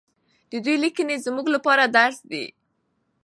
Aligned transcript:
د 0.51 0.53
دوی 0.65 0.75
لیکنې 0.83 1.15
زموږ 1.25 1.47
لپاره 1.55 1.83
درس 1.97 2.19
دی. 2.31 2.45